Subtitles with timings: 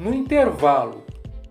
[0.00, 1.04] No intervalo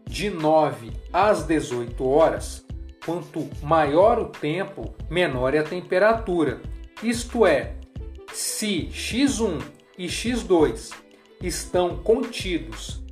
[0.07, 2.65] de 9 às 18 horas,
[3.05, 6.59] quanto maior o tempo, menor é a temperatura.
[7.03, 7.75] Isto é,
[8.33, 9.61] se x1
[9.95, 10.95] e x2
[11.43, 13.03] estão contidos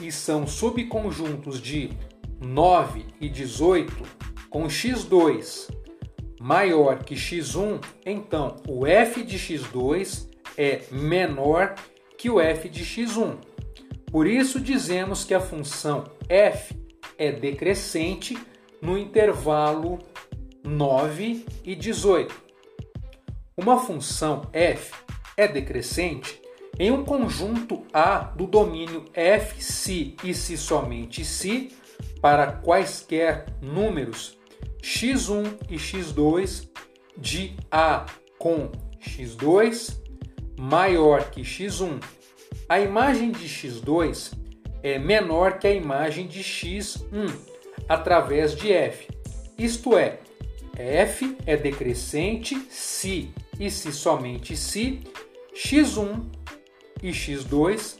[0.00, 1.90] e são subconjuntos de
[2.40, 3.92] 9 e 18,
[4.48, 5.68] com x2
[6.40, 11.74] maior que x1, então o f de x2 é menor
[12.16, 13.36] que o f de x1.
[14.10, 16.74] Por isso dizemos que a função f
[17.16, 18.38] é decrescente
[18.80, 19.98] no intervalo
[20.64, 22.34] 9 e 18.
[23.56, 24.92] Uma função f
[25.36, 26.40] é decrescente
[26.78, 31.72] em um conjunto A do domínio f se e se somente se
[32.20, 34.38] para quaisquer números
[34.80, 36.68] x1 e x2
[37.16, 38.06] de A
[38.38, 39.98] com x2
[40.56, 42.00] maior que x1.
[42.68, 44.32] A imagem de x2
[44.82, 47.32] é menor que a imagem de x1
[47.88, 49.08] através de f.
[49.58, 50.18] Isto é,
[50.76, 55.00] f é decrescente se e se somente se
[55.54, 56.24] x1
[57.02, 57.98] e x2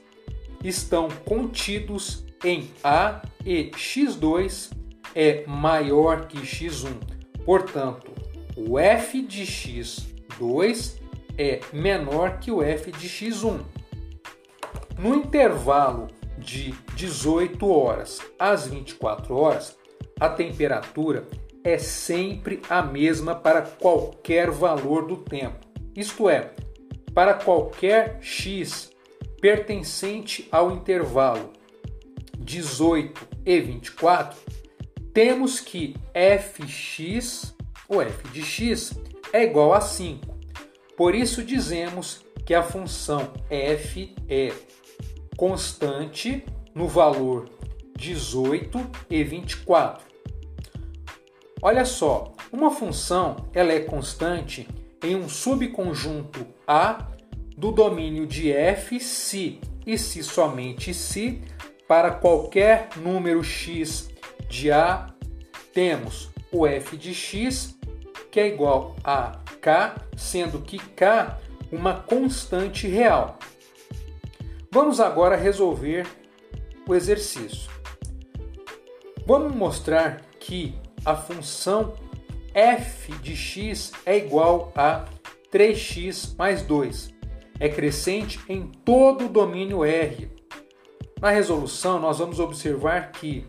[0.62, 4.70] estão contidos em A e x2
[5.14, 6.92] é maior que x1.
[7.44, 8.12] Portanto,
[8.56, 11.00] o f de x2
[11.36, 13.60] é menor que o f de x1.
[14.98, 19.78] No intervalo de 18 horas às 24 horas,
[20.18, 21.28] a temperatura
[21.62, 25.64] é sempre a mesma para qualquer valor do tempo.
[25.94, 26.52] Isto é,
[27.14, 28.90] para qualquer x
[29.40, 31.52] pertencente ao intervalo
[32.38, 34.36] 18 e 24,
[35.14, 37.54] temos que fx,
[37.88, 39.00] ou f de x,
[39.32, 40.38] é igual a 5.
[40.96, 44.52] Por isso dizemos que a função f é
[45.38, 46.44] constante
[46.74, 47.48] no valor
[47.96, 50.04] 18 e 24.
[51.62, 54.68] Olha só, uma função ela é constante
[55.00, 57.06] em um subconjunto A
[57.56, 61.40] do domínio de f se e se somente se
[61.86, 64.10] para qualquer número x
[64.48, 65.06] de A
[65.72, 67.78] temos o f de x
[68.32, 71.38] que é igual a k, sendo que k
[71.70, 73.38] uma constante real.
[74.70, 76.06] Vamos agora resolver
[76.86, 77.70] o exercício.
[79.26, 80.74] Vamos mostrar que
[81.04, 81.94] a função
[82.52, 85.06] f de x é igual a
[85.50, 87.14] 3x mais 2.
[87.58, 90.30] É crescente em todo o domínio R.
[91.20, 93.46] Na resolução, nós vamos observar que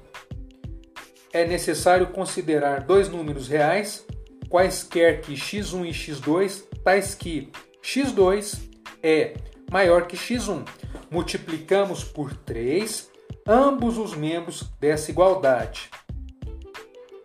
[1.33, 4.05] é necessário considerar dois números reais,
[4.49, 7.51] quaisquer que x1 e x2, tais que
[7.83, 8.57] x2
[9.03, 9.35] é
[9.69, 10.65] maior que x1.
[11.11, 13.09] Multiplicamos por 3
[13.47, 15.89] ambos os membros dessa igualdade.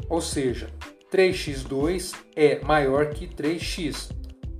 [0.08, 0.70] Ou seja,
[1.12, 4.10] 3x2 é maior que 3x.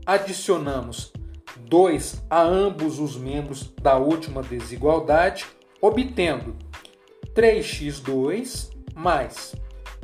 [0.05, 1.13] Adicionamos
[1.61, 5.47] 2 a ambos os membros da última desigualdade,
[5.81, 6.57] obtendo
[7.35, 9.55] 3x2 mais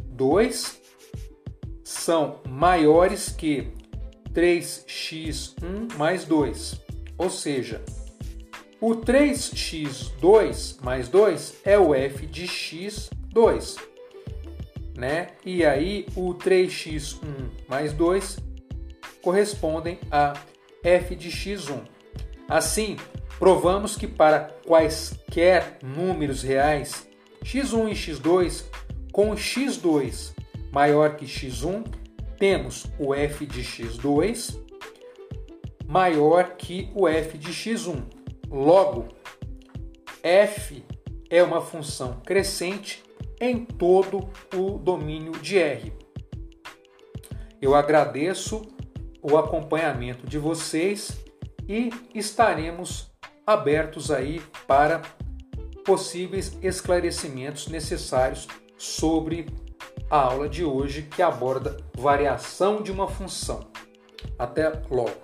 [0.04, 0.80] 2
[1.84, 3.72] são maiores que
[4.32, 6.80] 3x1 mais 2.
[7.18, 7.84] Ou seja,
[8.80, 13.78] o 3x2 mais 2 é o f de x2,
[14.96, 15.28] né?
[15.44, 17.20] E aí o 3x1
[17.68, 18.38] mais 2
[19.22, 20.34] correspondem a
[20.82, 21.82] f de x1.
[22.48, 22.96] Assim,
[23.38, 27.06] provamos que para quaisquer números reais,
[27.44, 28.64] x1 e x2
[29.12, 30.32] com x2
[30.72, 31.84] maior que x1,
[32.38, 34.58] temos o f de x2
[35.86, 38.19] maior que o f de x1.
[38.50, 39.06] Logo,
[40.24, 40.84] f
[41.30, 43.00] é uma função crescente
[43.40, 45.92] em todo o domínio de R.
[47.62, 48.62] Eu agradeço
[49.22, 51.24] o acompanhamento de vocês
[51.68, 53.08] e estaremos
[53.46, 55.00] abertos aí para
[55.84, 59.46] possíveis esclarecimentos necessários sobre
[60.10, 63.70] a aula de hoje que aborda variação de uma função.
[64.36, 65.20] Até logo!